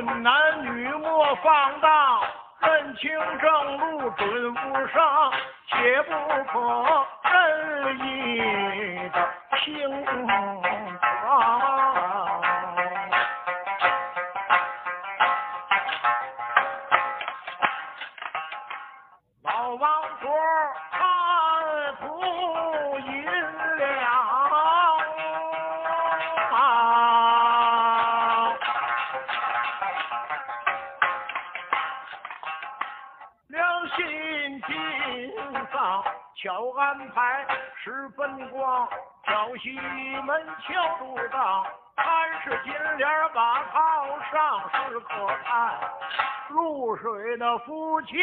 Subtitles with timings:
[0.00, 2.20] 论男女莫放荡，
[2.60, 3.10] 认清
[3.40, 5.32] 正路准无伤，
[5.66, 6.12] 且不
[6.44, 10.62] 可任意的轻狂。
[19.42, 20.07] 老王
[36.40, 37.44] 巧安排
[37.82, 38.88] 十分光，
[39.24, 39.72] 挑西
[40.24, 41.66] 门敲入档，
[41.96, 45.80] 看是金莲把套上是可看，
[46.50, 48.14] 露水的夫妻。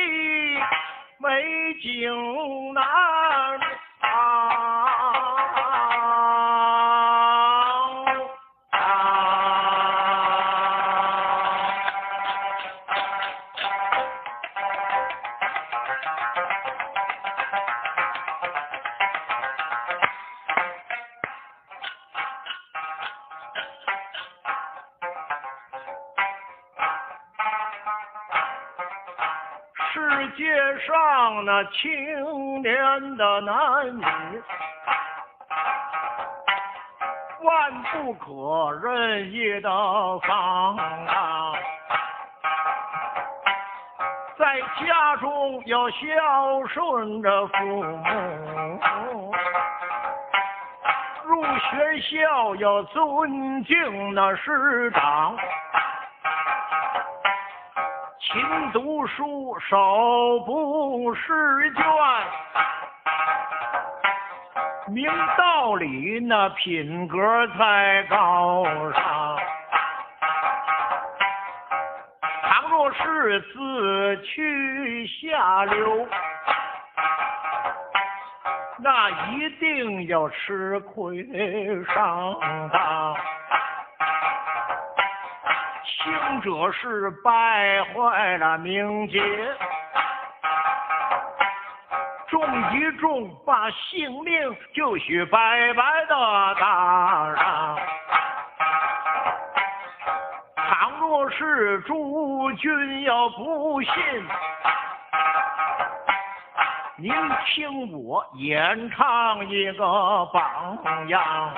[1.18, 2.84] 美景难
[31.44, 34.04] 那青年的男女，
[37.42, 39.70] 万不可任意的
[40.20, 41.56] 放荡，
[44.38, 49.34] 在家中要孝顺着父母，
[51.26, 55.38] 入学校要尊敬那师长。
[58.36, 61.84] 勤读书，手不释卷，
[64.94, 67.18] 明道理那品格
[67.58, 69.40] 才高尚。
[72.44, 76.06] 倘若是自去下流，
[78.80, 81.26] 那一定要吃亏
[81.86, 82.36] 上
[82.74, 83.16] 当。
[86.06, 89.20] 轻者是败坏了名节，
[92.28, 92.40] 重
[92.74, 96.16] 一重把性命就许白白的
[96.60, 97.80] 搭上。
[100.56, 103.92] 倘若是诸君要不信，
[106.98, 107.12] 您
[107.48, 111.52] 听我演唱一个榜样。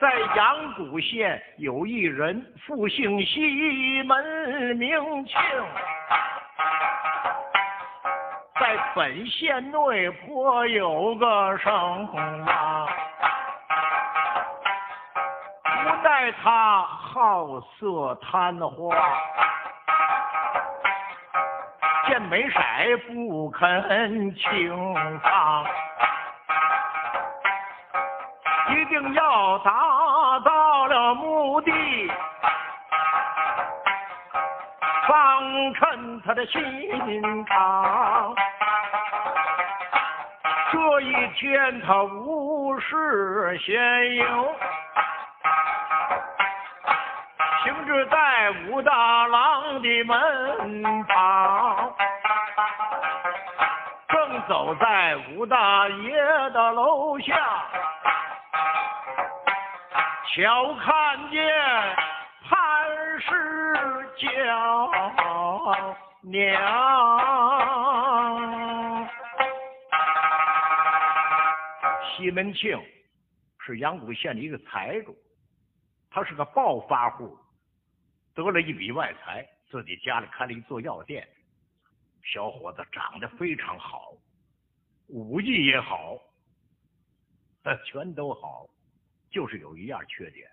[0.00, 5.38] 在阳谷县有一人，复姓西，门名庆，
[8.58, 12.88] 在本县内颇有个声望。
[15.62, 18.96] 不待他好色贪花，
[22.08, 22.58] 见美色
[23.06, 25.66] 不肯轻放。
[28.70, 29.72] 一定要打
[30.80, 31.70] 到了墓地，
[35.06, 38.34] 方称他的心肠。
[40.72, 44.54] 这一天他无事闲游，
[47.62, 51.92] 行至在武大郎的门旁，
[54.08, 56.22] 正走在武大爷
[56.54, 57.36] 的楼下。
[60.32, 61.42] 巧看见
[62.44, 63.28] 潘氏
[64.16, 64.88] 娇
[66.22, 66.54] 娘，
[72.04, 72.80] 西门庆
[73.58, 75.18] 是阳谷县的一个财主，
[76.10, 77.36] 他是个暴发户，
[78.32, 81.26] 得了一笔外财，自己家里开了一座药店。
[82.22, 84.12] 小伙子长得非常好，
[85.08, 86.16] 武艺也好，
[87.84, 88.68] 全都好。
[89.30, 90.50] 就是有一样缺点，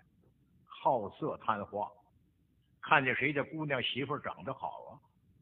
[0.64, 1.88] 好色贪花。
[2.80, 4.96] 看见谁家姑娘媳妇长得好啊，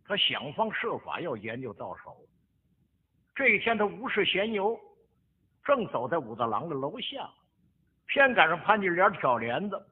[0.04, 2.16] 他想方设法要研究到手。
[3.34, 4.78] 这一天他无事闲游，
[5.62, 7.30] 正走在武大郎的楼下，
[8.06, 9.86] 偏赶上潘金莲挑帘子，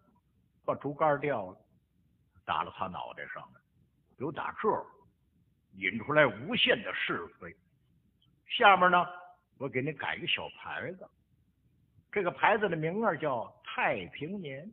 [0.65, 1.59] 把竹竿掉了，
[2.45, 3.61] 打了他脑袋上了。
[4.17, 4.69] 由打这
[5.75, 7.55] 引出来无限的是非。
[8.49, 9.05] 下面呢，
[9.59, 11.07] 我给你改一个小牌子。
[12.15, 13.45] 这个牌子的名儿叫
[13.75, 14.65] 太平年。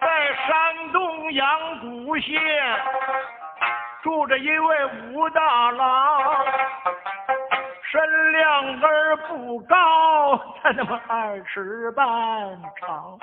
[0.00, 2.40] 在山东阳谷县
[4.04, 6.44] 住着一位武大郎，
[7.90, 12.06] 身量儿不高， 才那么二尺半
[12.76, 13.18] 长，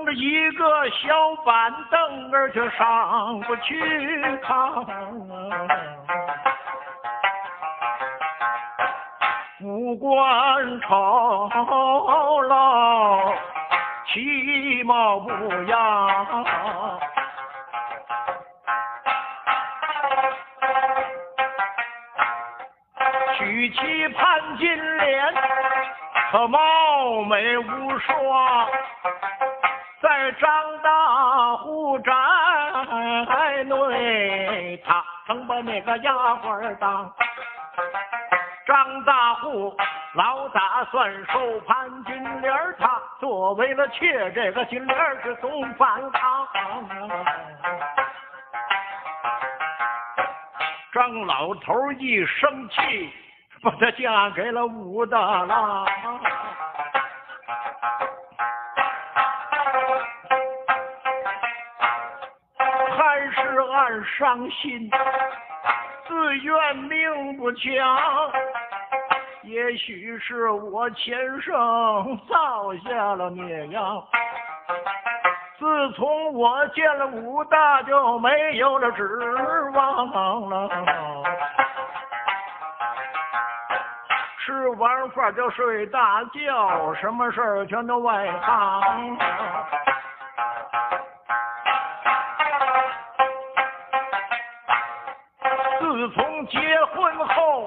[0.00, 3.74] 蹬着一个小板凳儿却上不去
[4.38, 4.86] 炕。
[9.62, 11.50] 五官丑
[12.48, 13.34] 陋，
[14.06, 15.28] 其貌不
[15.64, 16.26] 扬。
[23.38, 25.34] 举起潘金莲，
[26.32, 28.66] 可貌美无双，
[30.40, 32.12] 张大户宅
[33.64, 37.12] 内，他曾把那个丫鬟当。
[38.66, 39.76] 张大户
[40.14, 46.46] 老打算收潘金莲他作为了妾，这个金莲是总反抗。
[50.92, 53.12] 张老头一生气，
[53.62, 55.86] 把她嫁给了武大郎。
[64.04, 64.90] 伤心，
[66.06, 67.62] 自愿命不强。
[69.42, 71.54] 也许是我前生
[72.28, 73.80] 造下了孽呀，
[75.58, 79.04] 自从我见了武大，就没有了指
[79.74, 80.68] 望了。
[84.44, 89.16] 吃完饭就睡大觉，什么事儿全都外行。
[96.00, 96.58] 自从结
[96.94, 97.66] 婚后。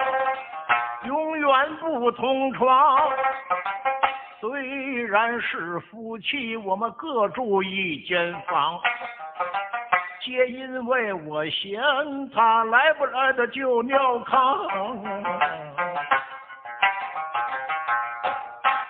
[1.06, 2.98] 永远不同床，
[4.40, 8.80] 虽然是夫妻，我们各住一间房，
[10.22, 11.80] 皆因为我嫌
[12.34, 14.58] 他来不来的就尿炕，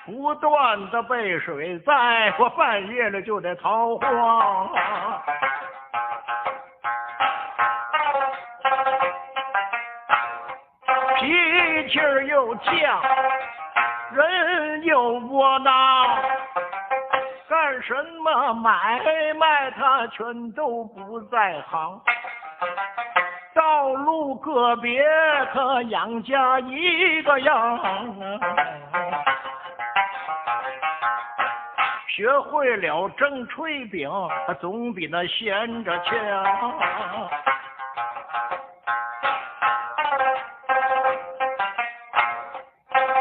[0.06, 4.70] 不断的被水灾，我半夜了就得逃荒。
[11.94, 12.72] 气儿又犟，
[14.16, 16.08] 人又窝囊，
[17.48, 17.94] 干什
[18.24, 19.00] 么买
[19.36, 22.02] 卖他全都不在行。
[23.54, 25.04] 道路个别
[25.54, 27.80] 可养家一个样，
[32.08, 34.10] 学会了蒸炊饼，
[34.60, 37.53] 总比那闲着强。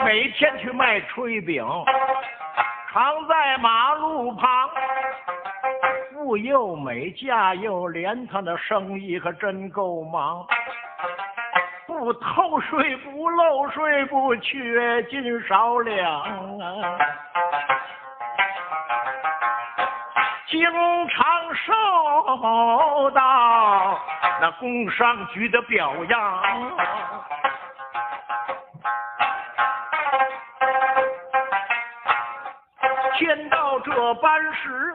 [0.04, 1.64] 每天去卖炊饼，
[2.92, 4.68] 常在马路旁，
[6.12, 10.44] 富又美，价又廉，他那生意可真够忙，
[11.86, 16.24] 不偷税，不漏税，不缺斤少两，
[20.48, 20.64] 经
[21.08, 23.98] 常受到
[24.40, 26.42] 那工商局的表扬。
[33.22, 34.92] 见到这般时，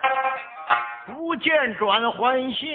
[1.06, 2.68] 不见转还乡，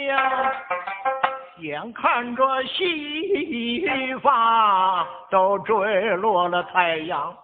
[1.59, 7.35] 眼看着细发都坠落了太阳，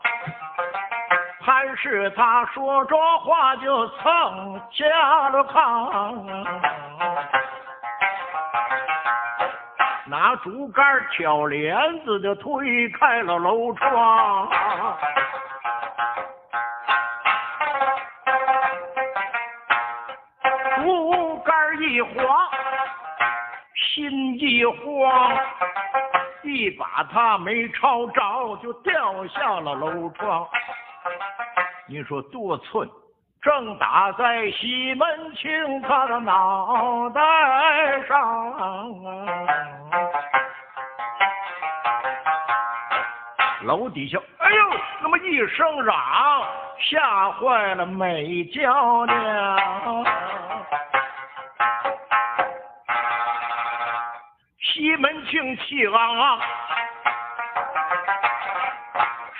[1.42, 6.46] 还是他说着话就蹭下了炕，
[10.06, 14.48] 拿竹竿挑帘子就推开了楼窗。
[21.98, 22.14] 一晃，
[23.74, 25.36] 心一慌，
[26.44, 30.46] 一把他没抄着，就掉下了楼窗。
[31.88, 32.88] 你说多寸，
[33.42, 37.20] 正打在西门庆他的脑袋
[38.06, 38.54] 上！
[43.64, 44.70] 楼底下，哎呦，
[45.02, 45.96] 那么一声嚷，
[46.78, 49.58] 吓坏了美娇娘。
[55.28, 56.40] 西门庆气昂昂，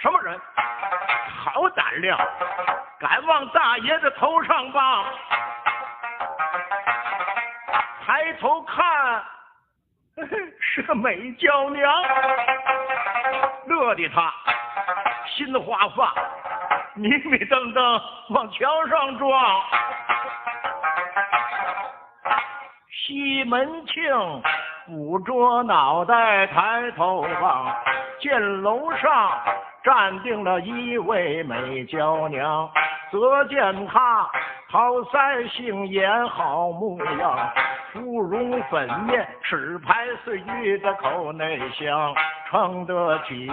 [0.03, 0.39] 什么人？
[1.43, 2.19] 好胆量，
[3.01, 5.05] 敢往大爷的头上绑！
[8.05, 9.25] 抬头看，
[10.61, 11.91] 是个美娇娘，
[13.67, 14.31] 乐的他
[15.27, 16.13] 心花发，
[16.97, 19.63] 迷迷瞪瞪往墙上撞。
[22.91, 24.03] 西门庆。
[24.91, 27.75] 捂着脑袋抬头望，
[28.21, 29.31] 见楼上
[29.85, 32.69] 站定了一位美娇娘，
[33.11, 34.27] 则见她
[34.71, 37.39] 好腮杏眼好模样，
[37.93, 42.15] 芙蓉粉面，齿白似玉的口内香，
[42.51, 43.51] 撑得起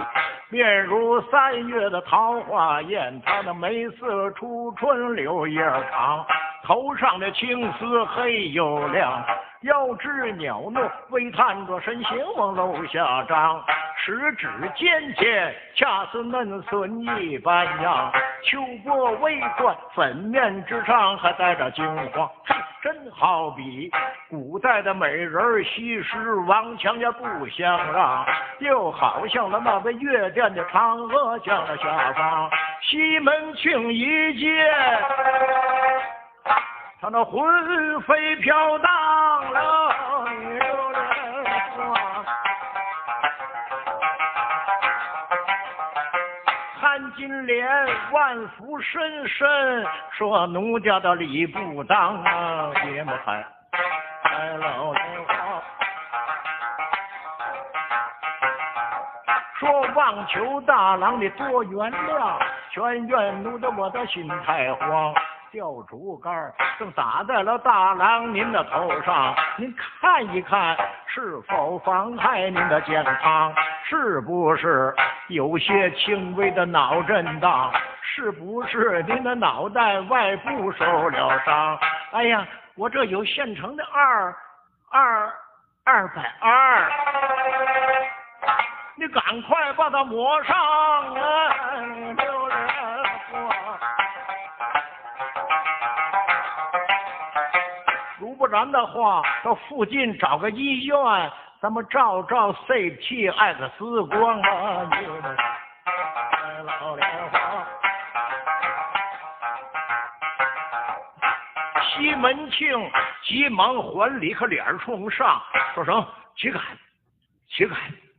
[0.48, 6.24] 面如三月的桃花艳，她的眉似初春柳叶长。
[6.64, 9.22] 头上的青丝黑又亮，
[9.62, 13.64] 腰肢袅娜，微探着身形往楼下张，
[13.96, 18.12] 十指尖尖，恰似嫩笋一般样。
[18.44, 22.30] 秋波微转，粉面之上还带着金黄，
[22.82, 23.90] 真好比
[24.28, 28.26] 古代的美人西施王强也不相让，
[28.58, 32.50] 又好像了那位月殿的嫦娥降了下方，
[32.82, 34.70] 西门庆一见。
[36.98, 38.90] 他那魂飞飘荡
[39.56, 41.00] 了，有人
[41.74, 41.76] 说。
[46.80, 47.68] 潘金莲
[48.12, 53.44] 万福深深，说奴家的理不当啊，别么还
[54.22, 55.62] 还老莲花。
[59.58, 62.38] 说望求大郎的多原谅，
[62.70, 65.14] 全怨奴的我的心太慌。
[65.50, 70.76] 吊竹竿正打在了大郎您的头上，您看一看
[71.06, 73.54] 是否妨害您的健康？
[73.88, 74.94] 是不是
[75.28, 77.72] 有些轻微的脑震荡？
[78.02, 81.78] 是不是您的脑袋外部受了伤？
[82.12, 84.34] 哎呀，我这有现成的二
[84.90, 85.32] 二
[85.84, 86.90] 二百二，
[88.96, 91.52] 你赶快把它抹上啊！
[98.36, 100.96] 不然的话，到附近找个医院，
[101.60, 104.90] 咱们照照 CT、X 光啊！
[111.88, 112.90] 西门庆
[113.22, 115.40] 急忙还礼，可脸冲上，
[115.74, 116.62] 说声：“岂敢，
[117.48, 117.78] 岂敢！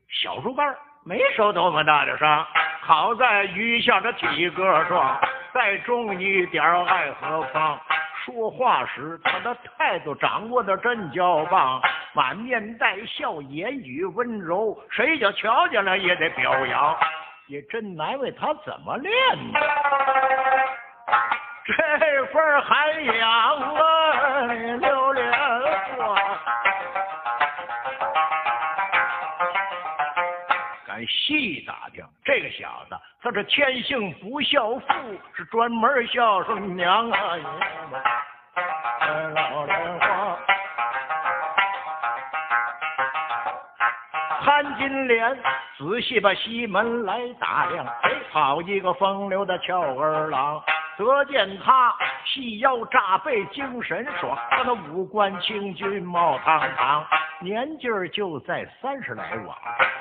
[0.10, 2.46] 小竹竿没受多么大的伤，
[2.82, 5.20] 好在余下的体格壮，
[5.54, 7.80] 再重一点爱何妨？”
[8.28, 11.82] 说话时，他的态度掌握的真叫棒，
[12.12, 16.94] 满面带笑，言语温柔，谁叫瞧见了也得表扬，
[17.48, 19.14] 也真难为他怎么练
[19.54, 19.62] 的，
[21.64, 24.46] 这份涵养啊，
[31.08, 34.88] 细打听，这个小子他是天性不孝父，
[35.34, 37.38] 是专门孝顺娘啊。
[39.34, 40.38] 老莲花，
[44.42, 45.38] 潘金莲
[45.78, 47.86] 仔细把西门来打量，
[48.32, 50.62] 好一个风流的俏儿郎。
[50.98, 57.06] 得见他细腰扎背，精神爽，他的五官清俊，貌堂堂，
[57.40, 59.56] 年纪儿就在三十来往。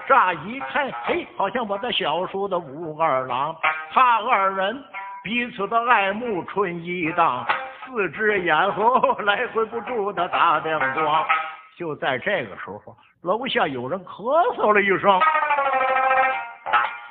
[0.09, 3.55] 乍一看，嘿，好像我的小叔的武二郎。
[3.93, 4.83] 他二人
[5.23, 7.47] 彼此的爱慕，春意荡。
[7.85, 11.25] 四只眼后来回不住的打电光，
[11.76, 15.21] 就在这个时候，楼下有人咳嗽了一声，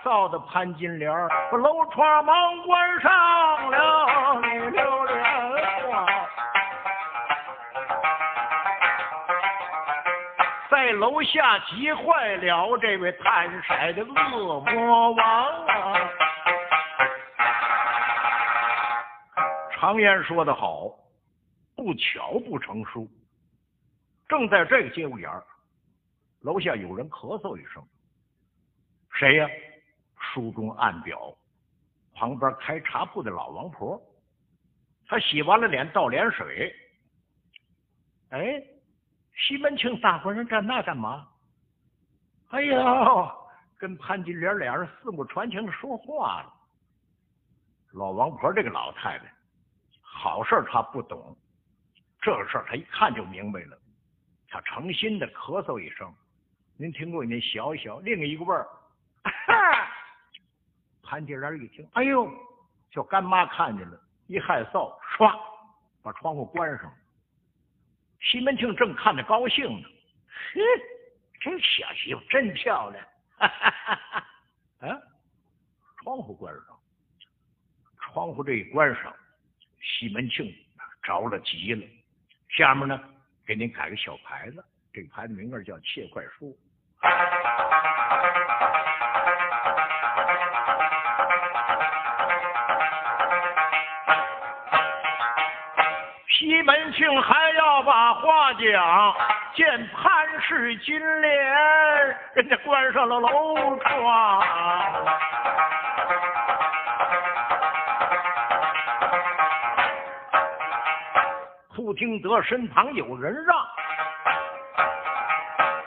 [0.06, 1.12] 臊的潘金莲
[1.52, 4.40] 把楼窗忙关上了。
[4.70, 5.24] 刘莲
[5.90, 6.06] 花
[10.70, 16.10] 在楼下急坏了这位贪色的恶魔王啊！
[19.72, 20.92] 常言说得好，
[21.76, 23.10] 不巧不成书。
[24.28, 25.44] 正在这个节骨眼儿，
[26.42, 27.84] 楼下有人咳嗽一声
[29.12, 29.50] ：“谁呀？”
[30.36, 31.34] 书中暗表，
[32.14, 34.02] 旁边开茶铺的老王婆。
[35.08, 36.76] 她洗完了脸，倒脸水。
[38.32, 38.62] 哎，
[39.38, 41.26] 西门庆大伙人站那干嘛？
[42.50, 43.32] 哎呦，
[43.78, 46.54] 跟潘金莲俩人四目传情说话了。
[47.94, 49.34] 老王婆这个老太太。
[50.02, 51.34] 好事她不懂，
[52.22, 53.80] 这事儿他一看就明白了。
[54.50, 56.14] 她诚心的咳嗽一声，
[56.78, 58.68] 您听过您小小另一个味儿。
[61.06, 62.30] 潘金莲一听，哎呦，
[62.92, 65.40] 叫干妈看见了，一害臊，唰，
[66.02, 66.92] 把窗户关上。
[68.20, 69.88] 西门庆正看着高兴呢，
[70.54, 70.62] 嘿，
[71.40, 73.06] 这小媳妇真漂亮。
[74.80, 75.00] 啊，
[76.04, 76.80] 窗户关上，
[78.00, 79.16] 窗户这一关上。
[79.80, 80.52] 西门庆
[81.04, 81.88] 着了急了，
[82.50, 83.00] 下面呢
[83.46, 86.58] 给您改个小牌子，这牌子名字叫切块书。
[96.46, 99.16] 西门庆还要把话讲，
[99.56, 101.34] 见潘氏金莲，
[102.36, 104.44] 人家关上了楼窗。
[111.76, 113.58] 忽听得身旁有人让，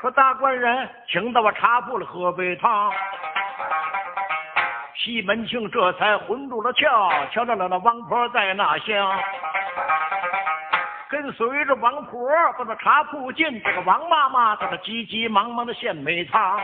[0.00, 2.90] 说大官人，请到我茶铺里喝杯汤。
[4.96, 9.16] 西门庆这才魂住了窍，瞧到了那王婆在那厢，
[11.10, 16.60] 跟随着王婆把那茶铺进，这个王妈妈在那急急忙忙的献美汤。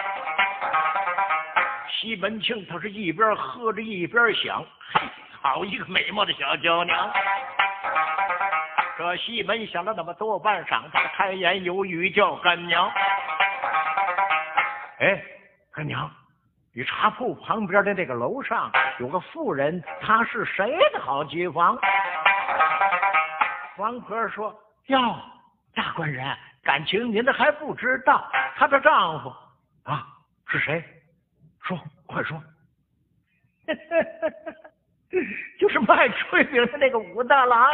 [1.88, 5.00] 西门庆他是一边喝着一边想，嘿，
[5.40, 7.10] 好一个美貌的小娇娘。
[8.98, 12.90] 这西门想了那么多半晌，他开言有语叫干娘。
[15.00, 15.22] 哎，
[15.72, 16.10] 干娘，
[16.74, 21.78] 你茶铺旁边的那个楼上有个妇人，她是谁的好街坊？
[23.76, 24.54] 王婆说
[24.86, 24.98] ：“哟，
[25.74, 26.24] 大官人，
[26.62, 29.32] 感情您的还不知道，她的丈夫
[29.82, 30.06] 啊
[30.48, 30.84] 是谁？
[31.62, 32.40] 说，快说。
[35.58, 37.70] 就是卖炊饼的那个武大郎。”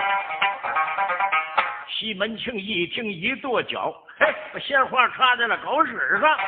[1.88, 6.38] 西门庆一听，一跺脚，嘿，把鲜花插在了狗屎上。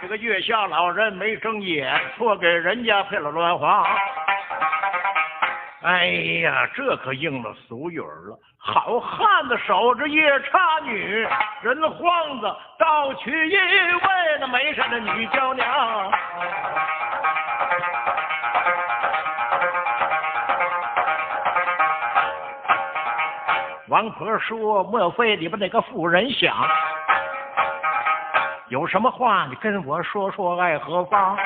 [0.00, 3.84] 这个月下老人没睁眼，错给人家配了乱话。
[5.84, 6.06] 哎
[6.42, 11.28] 呀，这可应了俗语了：好汉子守着夜叉女，
[11.60, 14.00] 人慌子倒娶一位
[14.40, 15.66] 那眉山的女娇娘。
[23.88, 26.56] 王婆说：“莫非你们那个妇人想
[28.68, 29.44] 有什么话？
[29.50, 31.36] 你跟我说说，爱何方？”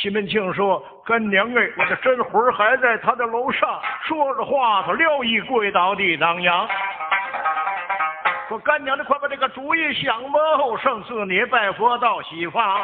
[0.00, 6.66] 西门庆说：“干娘哎，我的真魂还在他的楼上。”说着话，他撂一跪倒地当阳，
[8.48, 10.40] 说：“干娘，你快把这个主意想吧。
[10.82, 12.80] 上次你拜佛到西方。”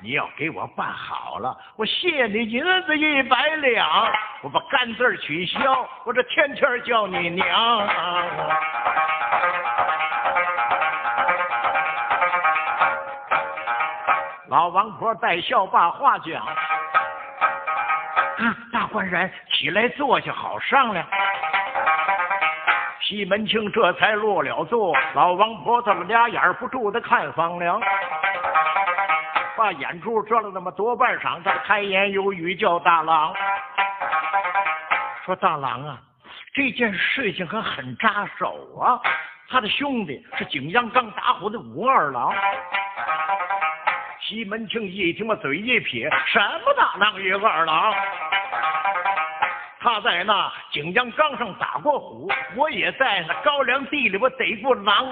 [0.00, 3.86] 你要给我办好了，我谢你银子一百两，
[4.40, 7.86] 我把干字取消，我这天天叫你娘。
[14.48, 16.42] 老王婆带笑把话讲，
[18.72, 21.06] 大官人起来坐下，好商量。
[23.02, 27.78] 西门庆这才落了座，老王婆他们俩眼不住的看房梁。
[29.54, 33.34] 把眼珠转了那么多半晌，他开言有语叫大郎，
[35.26, 35.98] 说大郎啊，
[36.54, 38.98] 这件事情可很扎手啊。
[39.50, 42.32] 他的兄弟是景阳冈打虎的武二郎。
[44.28, 47.94] 西门庆一听，我嘴一撇，什么大郎与二郎？
[49.80, 55.10] 他在那景阳冈上打过虎，我也在那高粱地里我逮过狼。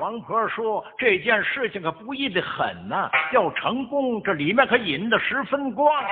[0.00, 6.04] 王婆说：“这件事情可不易的很呐，要成功，这里面可引得十分光。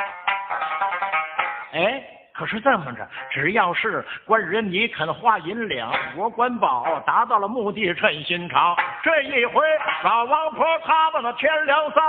[1.73, 2.01] 哎，
[2.39, 8.77] 可是这么着，只要是官人你肯花银两，我管保，达到了目的称心肠。
[9.03, 9.61] 这一回，
[10.05, 12.01] 老王婆他们那天良丧，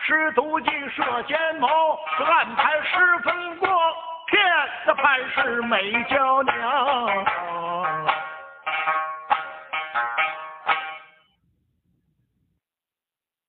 [0.00, 1.66] 施毒计设奸谋，
[2.18, 3.66] 这安排十分过，
[4.26, 4.44] 骗
[4.84, 7.24] 这潘氏美娇娘。”